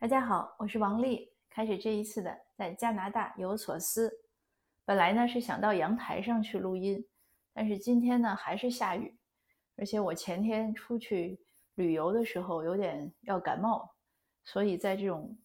[0.00, 1.30] 大家好，我是王丽。
[1.50, 4.10] 开始这一次的在加拿大有所思。
[4.86, 7.06] 本来呢是想到阳台上去录音，
[7.52, 9.14] 但是今天呢还是下雨，
[9.76, 11.38] 而且我前天出去
[11.74, 13.90] 旅游的时候有点要感冒，
[14.42, 15.36] 所以在这种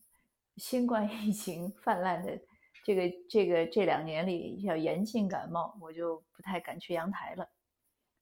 [0.55, 2.39] 新冠疫情泛滥的
[2.85, 7.45] 这个这个这两年里，要严禁感冒，我就不太敢去阳台了。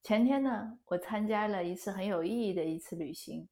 [0.02, 3.48] 前天呢，我参加了一次很有意义的一次旅行。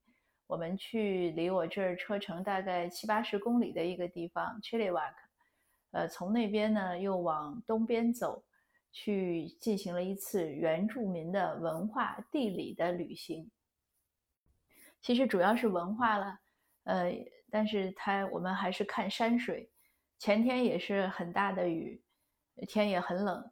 [0.51, 5.15] 我们去离我这儿车程大概七八十公里的一个地方 c h i l i w a k
[5.91, 8.43] 呃，从那边呢又往东边走，
[8.91, 13.49] 去进行了一次原住民的文化地理的旅行。
[14.99, 16.37] 其实主要是文化了，
[16.83, 17.13] 呃，
[17.49, 19.71] 但是它我们还是看山水。
[20.19, 22.03] 前天也是很大的雨，
[22.67, 23.51] 天也很冷，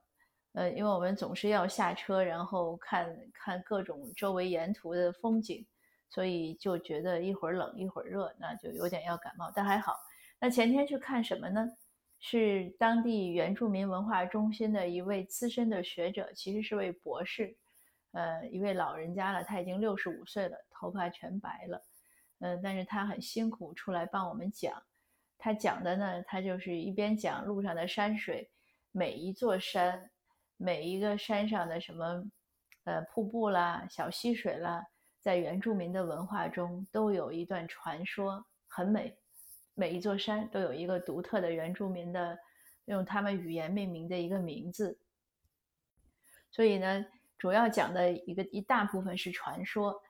[0.52, 5.66] 呃，因为我们总是要下车，然后看看各种周围沿途的风景。
[6.10, 9.96] 所以就觉得一会儿冷一会儿热，那就有点要感冒，但还好。
[10.40, 11.70] 那前天去看什么呢？
[12.22, 17.56] 是当地原住民文化中心的一位资深的学者，其实是位博士，
[18.12, 21.82] 呃，一位老人家了，他已经六十五岁了，头发全白了，
[22.40, 24.84] 嗯，但是他很辛苦出来帮我们讲。
[25.38, 28.50] 他讲的呢，他就是一边讲路上的山水，
[28.92, 30.12] 每一座山，
[30.58, 32.26] 每一个山上的什么，
[32.84, 34.86] 呃，瀑布啦，小溪水啦。
[35.22, 39.18] 在原住民的文化中，都有一段传说，很美。
[39.74, 42.38] 每一座山都有一个独特的原住民的，
[42.86, 45.00] 用他们语言命名的一个名字。
[46.52, 47.06] 所以呢，
[47.38, 50.02] 主要讲的一个一大部分是传说。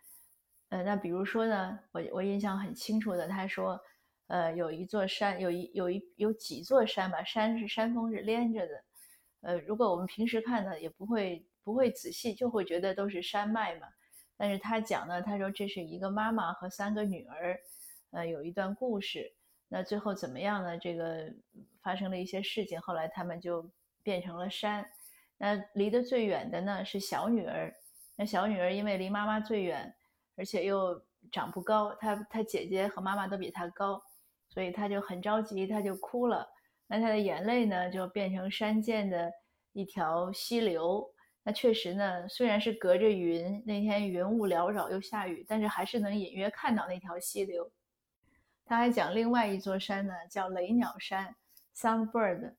[0.70, 3.80] 呃，那比如说呢，我我印象很清楚的，他说，
[4.28, 8.84] 呃，有一座山，有一有一有几座山吧，山是山峰是连着的。
[9.42, 13.88] 呃，如果我们平时看呢，也不会不会仔细，就会觉得都是山脉嘛。
[14.42, 17.60] 但是他讲呢，他说这是一个妈妈和三个女儿，
[18.12, 19.30] 呃，有一段故事。
[19.68, 20.78] 那最后怎么样呢？
[20.78, 21.30] 这个
[21.82, 23.70] 发生了一些事情，后来他们就
[24.02, 24.90] 变成了山。
[25.38, 27.70] 那离得最远的呢是小女儿。
[28.16, 29.94] 那小女儿因为离妈妈最远，
[30.38, 31.00] 而且又
[31.34, 34.02] 长不高，她她姐姐和妈妈都比她高，
[34.48, 36.48] 所以她就很着急，她就哭了。
[36.88, 39.30] 那她的眼泪呢，就变成山涧的
[39.74, 41.06] 一条溪流。
[41.42, 47.72] 那确实呢，虽然是隔着云，那天云雾缭绕又下雨，但是还是能隐约看到那条溪流。
[48.66, 51.34] 他还讲另外一座山呢，叫雷鸟山
[51.74, 52.54] （Sunbird）。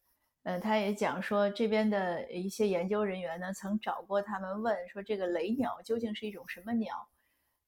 [0.45, 7.07] 嗯，他也讲说这边的一些研究人员呢，曾找过他们问说这个雷鸟究竟是一种什么鸟？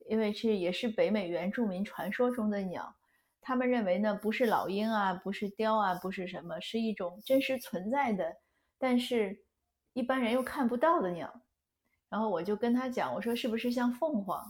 [0.08, 2.92] 因为这也是北美原住民传说中的鸟。
[3.42, 8.34] 他们认为呢，不是老鹰啊，不是雕啊，不是什么，是一种真实存在的，
[8.78, 9.44] 但是。
[9.92, 11.32] 一般人又看不到的鸟，
[12.08, 14.42] 然后我就跟他讲，我说是不是像凤凰？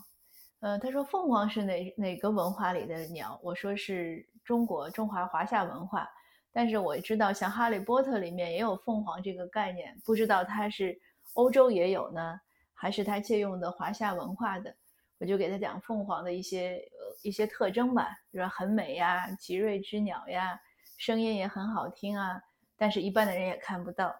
[0.61, 3.39] 呃，他说凤凰是哪哪个文化里的鸟？
[3.43, 6.09] 我说是中国中华华夏文化，
[6.53, 10.97] 但是我知道像《哈利波特》里面也有凤凰这个概念，不知道它是
[11.35, 12.41] 欧洲也有呢，
[12.75, 14.73] 还是他借用的华夏文化的？
[15.19, 20.61] 我就给他讲凤凰的一些呃一些特征吧，比如说很美呀，吉瑞之鸟呀，
[20.99, 22.41] 声音也很好听啊，
[22.77, 24.15] 但是一般的人也看不到。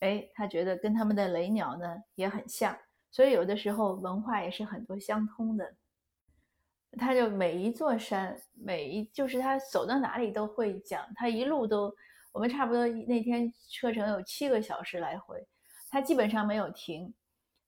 [0.00, 2.76] 哎，他觉得跟他们的雷鸟呢也很像，
[3.10, 5.74] 所以有的时候文化也是很多相通的。
[6.98, 11.94] 他就每一座山，每一就是他走到哪里都会讲，他一路都，
[12.32, 15.46] 我们差不多那天车程有七个小时来回，
[15.88, 17.14] 他基本上没有停，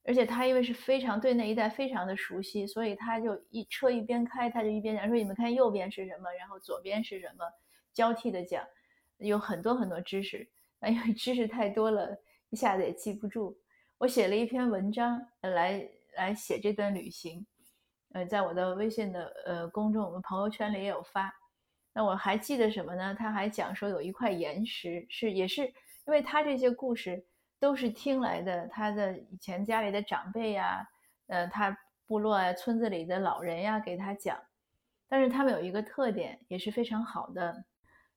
[0.03, 7.45] 而且他因为是非常对那一带非常的熟悉，所以他就一车一边开，他就一边讲说你们看右边是什么，然后左边是什么，
[7.93, 8.65] 交替的讲，
[9.19, 10.49] 有很多很多知识。
[10.89, 12.17] 因为知识太多了，
[12.49, 13.57] 一下子也记不住。
[13.97, 17.45] 我写了一篇文章来来写这段旅行，
[18.13, 21.33] 呃，在我的微信的呃公众我们朋友圈里也有发。
[21.93, 23.15] 那我还记得什么呢？
[23.17, 25.73] 他还讲说有一块岩石是也是，因
[26.07, 27.23] 为他这些故事
[27.59, 30.87] 都是听来的，他的以前家里的长辈呀，
[31.27, 31.77] 呃，他
[32.07, 34.37] 部落啊村子里的老人呀给他讲。
[35.07, 37.63] 但是他们有一个特点，也是非常好的。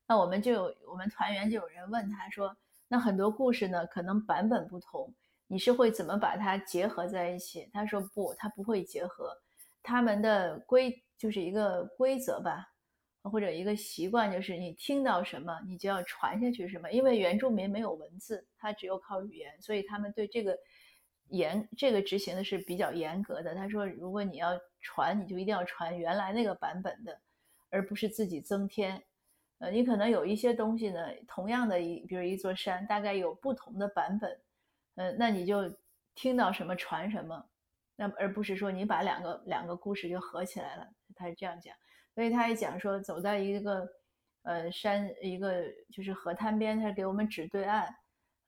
[0.09, 2.57] 那我们就有我们团员就有人问他说
[2.87, 5.13] ：“那很多故事呢，可能版本不同，
[5.49, 9.37] 你是会怎么把它结合在一起？”他说：“不，他不会结合，
[9.83, 12.69] 他们的规就是一个规则吧，
[13.23, 16.91] 或者一个习惯，就是你听到什么，你就要传下去什么。
[16.93, 20.57] 因为原住民没有文字，他只有靠语言，所以他们对这个
[21.31, 23.57] 严这个执行的是比较严格的。
[23.57, 27.21] 他说，如果你要传，你就一定要传原来那个版本的，
[27.71, 29.03] 而不是自己增添。”
[29.59, 34.41] 呃，你可能有一些东西呢，同样的一，比如一座山，大概有不同的版本，
[34.97, 35.63] 呃，那你就
[36.15, 37.43] 听到什么传什么，
[37.97, 40.87] 那而不是说你把两个两个故事就合起来了。
[41.15, 41.75] 他是这样讲，
[42.15, 43.89] 所以他也讲说，走在一个
[44.43, 47.89] 呃山一个就是河滩边，他给我们指对岸。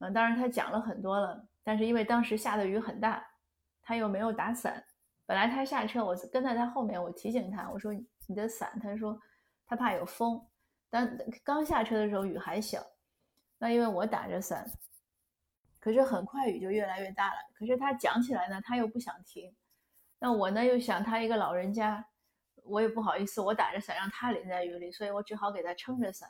[0.00, 3.26] 嗯，当然他讲了很多了，但是因为当时下的雨很大，
[3.80, 4.84] 他又没有打伞。
[5.24, 7.94] 本来他下车，我跟在他后面，我提醒他，我说
[8.26, 9.18] 你的伞，他说
[9.66, 10.38] 他怕有风。
[10.90, 12.84] 但刚下车的时候雨还小，
[13.58, 14.66] 那因为我打着伞，
[15.78, 17.40] 可是很快雨就越来越大了。
[17.54, 19.54] 可是他讲起来呢，他又不想停。
[20.18, 22.04] 那我呢又想他一个老人家，
[22.64, 26.28] 我也不好意思，我打着伞让他淋在雨里，所以我只好给他撑着伞。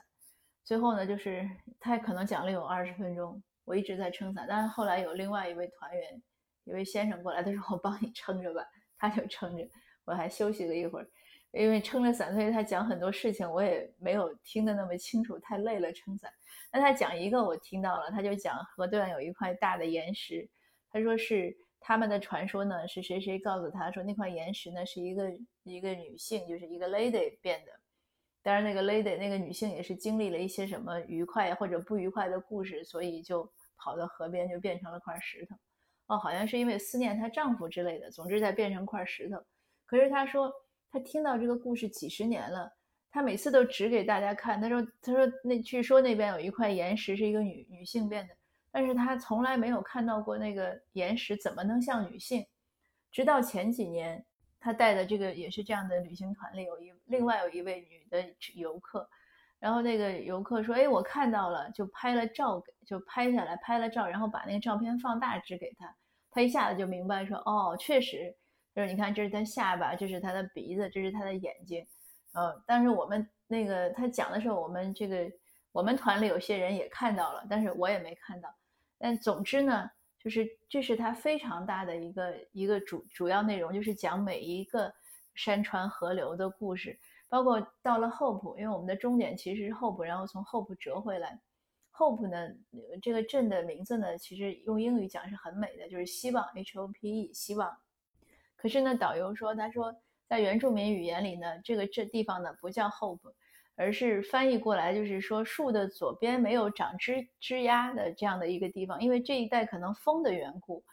[0.63, 4.45] 最后呢，就是他可能讲了有二十分钟，我一直在撑伞。
[4.47, 6.21] 但是后来有另外一位团员，
[6.65, 8.63] 一位先生过来，他说我帮你撑着吧，
[8.97, 9.67] 他就撑着，
[10.05, 11.09] 我还休息了一会儿。
[11.51, 16.31] 因为撑着伞，所以他讲很多事情，我也没有听得那么清楚，太累了撑伞。
[16.71, 20.47] 那他讲一个我听到了，他就讲河对岸有一块大的岩石，
[20.91, 25.31] 他说是他们的传说呢，是谁谁告诉他说那块岩石呢是一个
[25.63, 27.71] 一个女性，就是一个 lady 变的。
[28.43, 35.55] 当然那个 lady 那个女性也是经历了一些什么愉快或者不愉快的故事，所以就跑到河边就变成了块石头。
[36.05, 39.43] 哦，好像是因为思念她丈夫之类的，总之在变成块石头。
[39.87, 40.53] 可是他说。
[40.91, 42.71] 他听到这个故事几十年了，
[43.11, 44.59] 他每次都指给大家看。
[44.59, 48.35] 他说：“他说那据说那边有一块岩石是一个女女性变的，
[48.71, 52.45] 但是他从来没有看到过那个岩石怎么能像女性。
[53.11, 54.23] 直到前几年，
[54.59, 58.23] 他带的这个也是这样的旅行团里有一另外有一位女的
[58.55, 59.07] 游客，
[59.59, 65.95] 然后那个游客说：‘哎，我看到了，就拍了照，就拍下来拍了照，然后把那个照片放大指给他，
[66.31, 68.35] 他一下子就明白说：哦，确实。’
[68.75, 71.85] 就是你看，这是他下巴，这是他的鼻子，这是他的眼睛，
[72.33, 75.29] 呃，但是我们那个他讲的时候，我们这个
[75.71, 78.53] 我们团里有些人也看到了，但是我也没看到。
[78.97, 79.89] 但总之呢，
[80.19, 84.93] 就是这是他非常大的一个一个主主要内容，就是讲每一个
[85.33, 91.39] 山川河流的故事，包括到了 Hope，因为我们的终点其实是 Hope，然后从 Hope 折回来。
[91.91, 92.55] Hope 呢，
[93.01, 97.75] 这个镇的名字呢，其实用英语讲是很美的，就是希望 H O P E，希望。
[98.61, 99.95] 可是呢，导游说，他说
[100.27, 103.33] 在原住民语言里呢，这个这地方呢不叫 Hope，
[103.75, 110.83] 而是翻译过来就是说树的左边没有长枝枝丫的这样的一个地方，因为这一带可能风的缘故，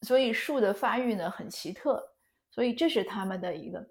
[0.00, 2.02] 所以树的发育呢很奇特，
[2.50, 3.88] 所以这是他们的一个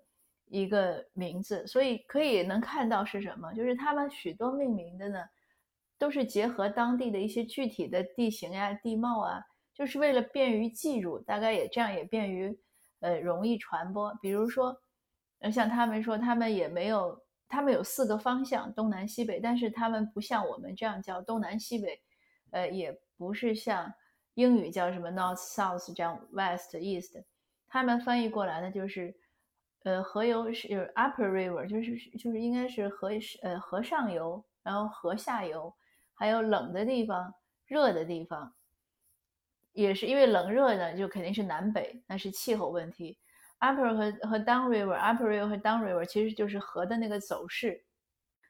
[0.48, 1.66] 一个名字。
[1.66, 5.24] 所以可以能看到是什么，就是他们许多命名的呢，
[5.98, 9.42] 都是结合当地的一些具体的地形呀、地貌啊，
[9.74, 12.60] 就是为了便于记住，大概也这样也便于。
[13.02, 14.12] 呃，容易传播。
[14.22, 14.76] 比如说，
[15.40, 22.02] 呃，像他们说，他们也没有，他们有四个方向，东南西北，但是他们不像我们这样叫东南西北，
[22.52, 23.94] 呃，也不是像
[24.36, 27.24] 英语叫什么 north south 这样 west east，
[27.68, 29.14] 他们翻译过来呢，就是，
[29.84, 33.10] 呃，河游是 upper river，就是就是应该是河
[33.42, 35.74] 呃河上游，然后河下游，
[36.14, 37.34] 还有冷的地方，
[37.66, 38.54] 热的地方。
[39.74, 43.18] 也是因为冷热呢，就肯定是南北，那是气候问题。
[43.60, 47.86] Upper 和和 Down River，Upper 和 Down River 其实就是河的那个走势。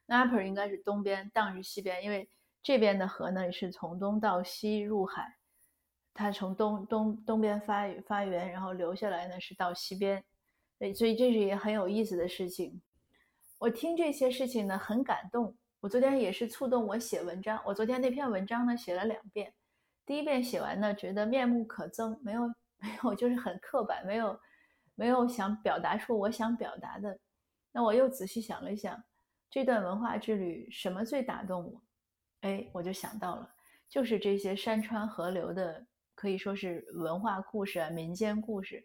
[0.06, 2.30] 那 Upper 应该是东边，Down 是西边，因为
[2.64, 5.36] 这边的河呢是从东到西入海，
[6.14, 10.24] 它从东东东边发发源，然后流下来呢是到西边。
[10.80, 12.82] 对，所以这是也很有意思的事情。
[13.60, 15.56] 我听这些事情呢很感动。
[15.82, 17.62] 我昨天也是触动我写文章。
[17.66, 19.54] 我昨天那篇文章呢写了两遍。
[20.06, 24.40] 第一遍写完呢，觉得面目可憎，没有 没有，就是很刻板，没有
[24.96, 27.20] 没有想表达出我想表达的。
[27.72, 29.02] 那我又仔细想了想，
[29.50, 31.82] 这段文化之旅什么最打动我？
[32.42, 33.50] 哎，我就想到了，
[33.88, 38.84] 就是这些山川河流的，可以说是文化故事啊，民间故事。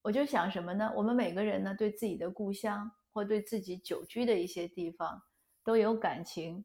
[0.00, 0.92] 我就想什么呢？
[0.96, 5.22] 我们每个人呢，对自己的故乡或对自己久居的一些地方
[5.64, 6.64] 都有感情。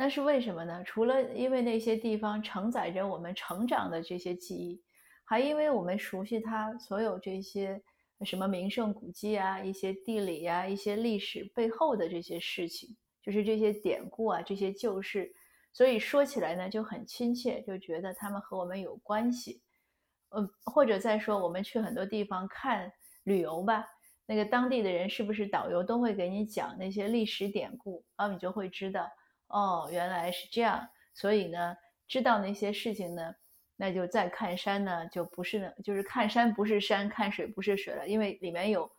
[0.00, 0.80] 那是为什么呢？
[0.84, 4.80] 除了因为那些地方承载着我们成长的这些记忆，
[5.24, 7.82] 还因为我们熟悉它所有这些
[8.24, 15.34] 什么名胜古迹啊、一些地理呀、一些历史背后的这些事情，就是这些典故啊、这些旧事，
[15.72, 19.60] 所以说起来呢就很亲切，就觉得他们和我们有关系。
[20.28, 22.92] 嗯，或者再说，我们去很多地方看
[23.24, 23.84] 旅游吧，
[24.26, 29.10] 那个当地的人是不是导游都会给你讲那些历史典故，然后你就会知道。
[29.48, 31.76] 哦，原来是这样，所以呢，
[32.06, 33.34] 知道那些事情呢，
[33.76, 38.90] 那就再看山呢，就不是，就是看山不是山，看水不是水了，因为里面有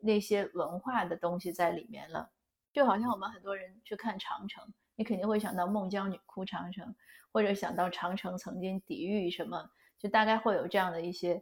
[0.00, 2.30] 那些文化的东西在里面了。
[2.72, 6.94] 就好像我们很多人去看长城，你肯定会想到孟姜女哭长城，
[7.32, 11.40] 或者想到长城曾经抵御什么，就大概会有这样的一些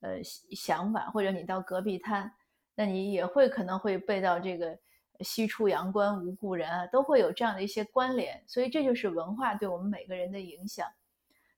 [0.00, 2.32] 呃想法，或者你到戈壁滩。
[2.74, 4.78] 那你也会可能会背到这个
[5.22, 8.42] “西出阳关无故人”啊，都会有这样的一些关联。
[8.46, 10.86] 所以这就是文化对我们每个人的影响。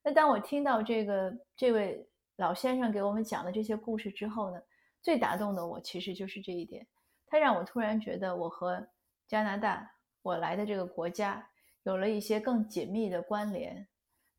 [0.02, 4.60] 那当我听到这个这位老先生给我们讲的这些故事之后呢，
[5.00, 6.86] 最打动的我其实就是这一点，
[7.26, 8.86] 他让我突然觉得我和
[9.28, 9.88] 加拿大，
[10.22, 11.48] 我来的这个国家
[11.84, 13.86] 有了一些更紧密的关联。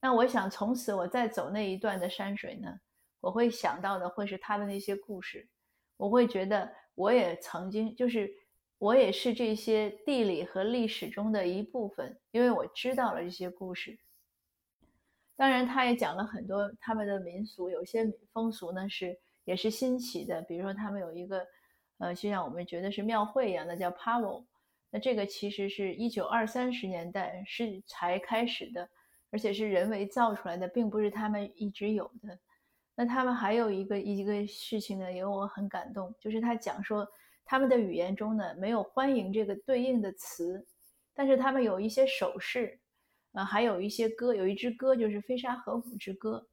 [0.02, 2.78] 那我想从此我再走那一段的山水呢，
[3.22, 5.48] 我会想到的会是他的那些故事，
[5.96, 8.30] 我会觉得我也曾经就是
[8.84, 13.98] 我也是这些地理和历史中的一部分，因为我知道了这些故事。
[15.38, 21.48] 当然，他也讲了很多他们的民俗，有些风俗呢是也是新奇的，比如说他们有一个，
[22.00, 24.44] 呃，就像我们觉得是庙会一样的，叫 Pavo。
[24.90, 28.90] 那这个其实是一九二三十年代是才开始的，
[29.32, 32.38] 而且是人为造出来的，并不是他们一直有的。
[32.96, 37.08] 那他们还有一个一个事情呢，也我很感动，就是他讲说
[37.46, 40.66] 他们的语言中呢没有欢迎这个对应的词，
[41.14, 42.80] 但是他们有一些手势。
[43.34, 46.48] 呃，还有一些歌，有一支歌就是《飞沙河谷之歌》，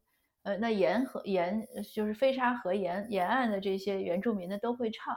[0.48, 5.14] 呃，那沿河沿就是飞沙河沿沿岸的这些原住民呢都会唱。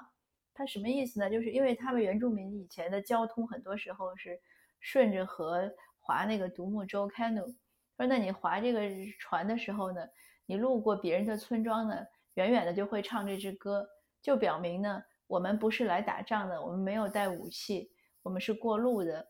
[0.53, 1.29] 它什么意思呢？
[1.29, 4.37] 就是因为他们原住民以前的交通很多时候是
[4.81, 7.55] 顺着河划那个独木舟 canoe。
[7.95, 8.81] 说那你划这个
[9.17, 10.01] 船的时候呢，
[10.45, 11.95] 你路过别人的村庄呢，
[12.33, 13.87] 远远的就会唱这支歌，
[14.21, 19.29] 就表明呢我们不是来打仗的，我们没有带武器，我们是过路的。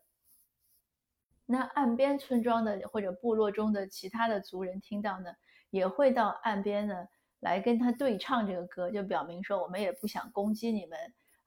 [1.46, 5.34] 那岸边村庄的或者部落中的其他的族人听到呢，
[5.70, 7.06] 也会到岸边呢
[7.40, 10.98] 来跟他对唱这个歌，就表明说我们也不想攻击你们，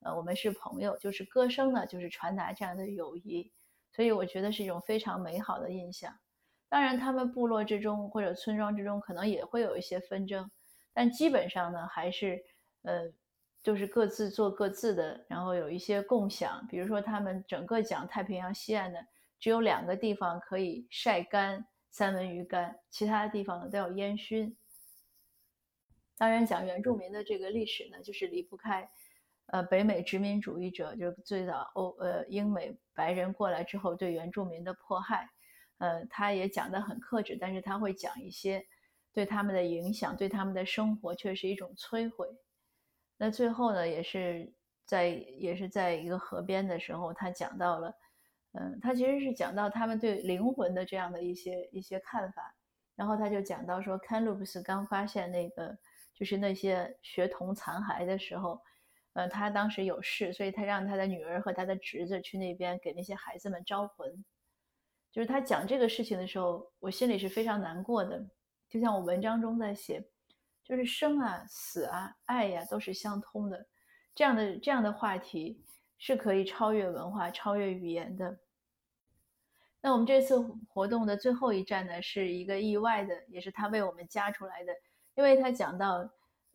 [0.01, 3.51] 呃，我们是朋友，就是歌声呢，就是传达这样的友谊，
[3.91, 6.15] 所以我觉得是一种非常美好的印象。
[6.69, 10.51] 当然，他们部落之中或者村庄之中可能也会有一些纷争，
[10.93, 12.43] 但基本上呢还是，
[12.83, 13.11] 呃，
[13.61, 19.05] 就是各自做各自的，然后有一些共享，比如说他们整个讲太平洋西岸的。
[19.39, 24.57] 只有两个地方可以晒干三文鱼干，其他的地方呢都要烟熏。
[26.17, 28.89] 当然，讲原住民的这个历史呢，就是离不开，
[29.45, 35.29] 呃，北美殖民主义者，就是最早欧呃英美白人过来之后对原住民的迫害。
[35.77, 38.65] 呃，他也讲得很克制，但是他会讲一些
[39.13, 42.27] 对他们的影响，对他们的生活却是一种摧毁。
[43.17, 44.53] 那最后呢，也是
[44.85, 47.93] 在也是在一个河边的时候，他讲到了。
[48.53, 52.55] 嗯，他其实是讲到他们对灵魂的这样的一些一些看法，
[52.95, 55.77] 然后他就讲到说，堪鲁布斯刚发现那个
[56.13, 58.59] 就是那些学童残骸的时候，
[59.13, 64.25] 呃，他当时有事，所以他让他的女儿和他的侄子去那边给那些孩子们招魂。
[65.11, 68.25] 就是他讲这个事情的时候，我心里是非常难过的，
[68.69, 70.03] 就像我文章中在写，
[70.67, 73.65] 就是生啊、死啊、爱呀都是相通的，
[74.13, 75.63] 这样的这样的话题
[75.97, 78.37] 是可以超越文化、超越语言的。
[79.79, 84.73] 那我们这次活动的最后一站呢，是一个意外的，也是他为我们加出来的。
[85.15, 86.09] 因为他讲到，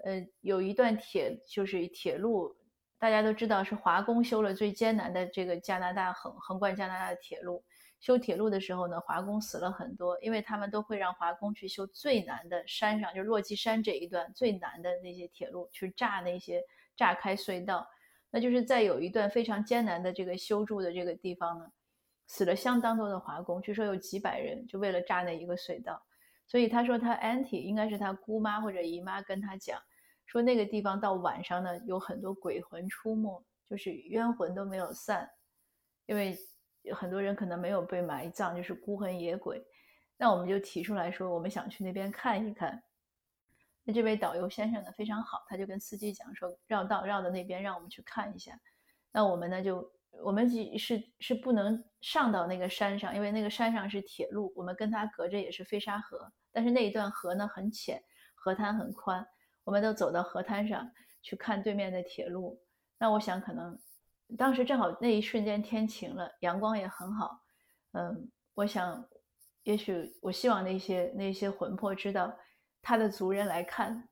[0.04, 2.54] 呃，有一段铁，就是铁路，
[2.98, 7.64] 大家都知道是华工修了最艰难的这个加拿大横横贯加拿大的铁路。
[8.02, 16.62] 修铁路的时候呢，华工死了很多，因为他们都会让华工去修最难的山上，就是落基山这一段最难的那些铁路，去炸那些
[16.94, 17.88] 炸开隧道。
[18.30, 21.66] 那就是在有一段非常艰难的这个修筑的这个地方呢。
[22.28, 26.02] 死了相当多的华工，据说有几百人，就为了炸那一个隧道。
[26.46, 29.78] 所以他说他 auntie 应该是他姑妈或者姨妈跟他讲，
[30.24, 35.28] 说那个地方到晚上呢有很多鬼魂出没，就是冤魂都没有散，
[36.06, 36.34] 因为
[36.82, 39.62] 有很多人可能没有被埋葬，就是孤魂野鬼。
[40.16, 42.82] 那我们就提出来说，我们想去那边看一看。
[43.84, 48.58] 那这位导游先生呢非常好，他就跟司机讲说绕道绕到那边，让我们去看一下。
[49.10, 49.92] 那我们呢就。
[50.22, 50.46] 我们
[50.78, 58.00] 是是不能上到那个山上，因为那个山上是铁路，我们跟它隔着也是飞沙河，但是那一段河呢很浅，
[58.34, 59.26] 河滩很宽，
[59.64, 60.86] 我们都走到河滩上
[61.22, 62.60] 去看对面的铁路。
[62.98, 63.76] 那我想可能
[64.36, 67.40] 当时正好那一瞬间天晴了，阳光也很好，
[67.92, 69.06] 嗯，我想
[69.62, 72.36] 也许我希望那些那些魂魄知道
[72.80, 74.08] 他的族人来看。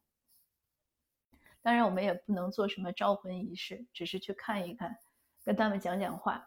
[1.62, 4.96] 当然我们也不能做什么招魂仪式，只是去看一看。
[5.44, 6.46] 跟他们讲讲话，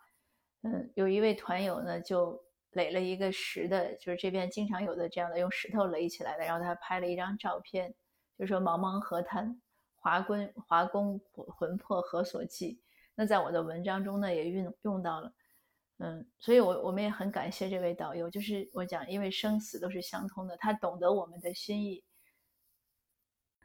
[0.62, 7.94] 嗯，有一位团友呢，就垒了一个石的，就是这边经常有的这样的用石头垒起来的，然后他拍了一张照片，
[8.38, 9.60] 就说茫茫河滩，
[9.96, 12.80] 华工华工魂魄何所寄？
[13.16, 15.34] 那在我的文章中呢，也运用到了，
[16.00, 22.04] 嗯，所以我我们也很感谢这位导游，就是我讲，因为生死都是相通的，他懂得我们的心意。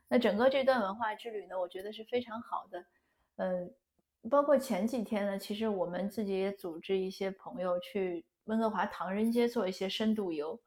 [0.08, 2.84] 那整个这段文化之旅呢，我觉得是非常好的。
[3.36, 3.70] 呃，
[4.30, 10.60] 包括前几天呢，其实我们自己也组织一些朋友去温哥华唐人街做一些深度游，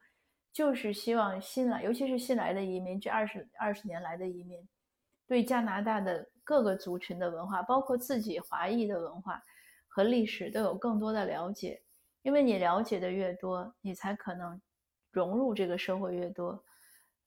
[0.52, 4.68] 就是希望新来，尤其是新来的移民，这二十二十年来的移民，
[5.28, 9.42] 对加拿大的各个族群的文化，包括自己华裔的文化
[9.88, 11.82] 和历史都有更多的了解。
[12.24, 14.62] 因为你了解的越多，你才可能
[15.10, 16.64] 融入这个社会越多。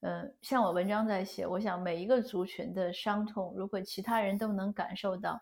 [0.01, 5.33] 嗯，像我文章在写，我想每一个族群的伤痛，如果其他人都能感受到；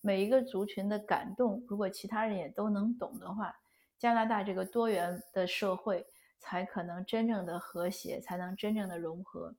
[0.00, 3.54] 每一个族群的感动，如果其他人也都能懂的话，
[3.98, 6.06] 加拿大这个多元的社会
[6.38, 9.54] 才可能真正的和谐，才能真正的融合。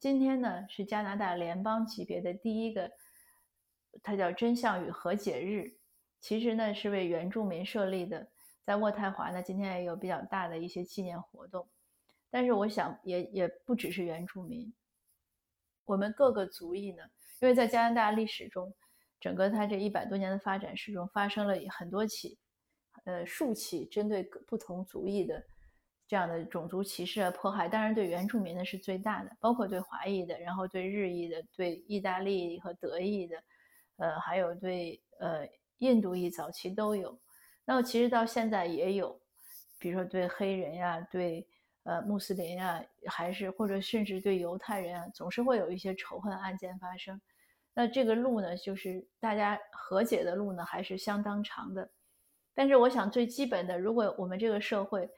[0.00, 2.90] 今天呢，是加拿大联邦级别的第一个，
[4.02, 5.70] 它叫真相与和解日，
[6.20, 8.28] 其实呢是为原住民设立的。
[8.64, 11.66] 在渥太华呢，今天也有比较大的一些纪念活动，
[12.30, 14.70] 但是我想也也不只是原住民，
[15.86, 17.02] 我们各个族裔呢，
[17.40, 18.70] 因为在加拿大历史中，
[19.18, 22.38] 整个它这一百多年的发展史中，发生了很多起，
[23.04, 25.42] 呃，数起针对不同族裔的
[26.06, 33.42] 这样的种族歧视啊、迫害，当然对原住民的是最大的，包括对华裔的，然后对日裔的、对意大利和德裔的，
[33.98, 37.16] 呃，还有对呃印度裔早期都有。
[37.64, 39.20] 那么其实到现在也有，
[39.78, 41.46] 比如说对黑人呀，对
[41.84, 47.20] 呃穆斯林呀，还是或者甚至对犹太人啊，总是会有一些仇恨案件发生。
[47.74, 51.88] 那这个路呢，就是大家和解的路呢，还是相当长的。
[52.54, 55.08] 但是我想最基本的，如果我们这个社会，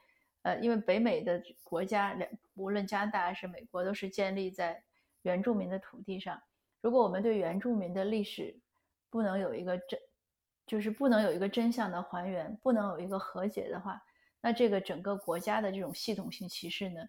[0.43, 4.83] 呃，因为北美的国家两无论加拿大还是美国，都是建立在
[5.23, 6.39] 原住民的土地上，
[6.81, 8.55] 如果我们对原住民的历史
[9.11, 9.99] 不能有一个真。
[10.67, 14.01] 就是不能有一个真相的还原，不能有一个和解的话，
[14.39, 17.01] 那这个整个国家的这种系统性歧视呢，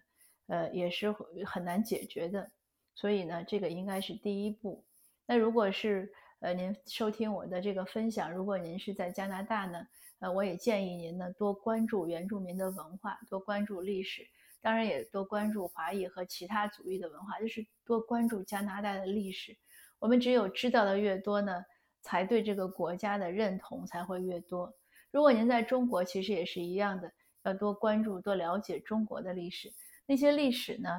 [0.47, 2.51] 呃，也是很难解决的。
[2.93, 4.83] 所以呢，这个应该是第一步。
[5.25, 9.87] 那如果是呃您收听我的这个分享，如果您是在加拿大呢，
[10.19, 14.27] 呃，我也建议您呢多关注原住民的文化，多关注历史，
[14.61, 19.55] 当然也多关注华裔和其他族裔的文化，就是多关注加拿大的历史。
[19.99, 21.63] 我们只有知道的越多呢。
[22.03, 24.71] 才对这个国家的认同才会越多。
[25.09, 27.11] 如果您在中国，其实也是一样的，
[27.43, 29.73] 要多关注、多了解中国的历史。
[30.05, 30.89] 那些历史呢，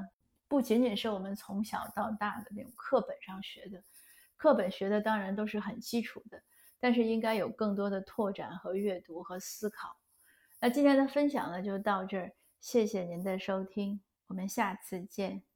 [0.48, 3.82] 不仅仅是我们从小到大的那种课本上学的，
[4.36, 6.42] 课本学的当然都是很基础的，
[6.80, 9.96] 但是应该有更多的拓展和阅读和思考。
[10.60, 15.53] 那今天的分享呢，就到这儿，谢谢您的收听，我们下次见。